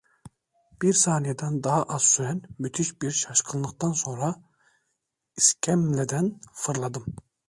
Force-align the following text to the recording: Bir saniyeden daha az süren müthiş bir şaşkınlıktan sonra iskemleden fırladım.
Bir 0.81 0.93
saniyeden 0.93 1.63
daha 1.63 1.83
az 1.83 2.01
süren 2.01 2.41
müthiş 2.59 3.01
bir 3.01 3.11
şaşkınlıktan 3.11 3.91
sonra 3.91 4.35
iskemleden 5.37 6.39
fırladım. 6.53 7.05